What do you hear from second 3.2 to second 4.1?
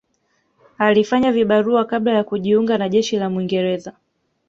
Mwingereza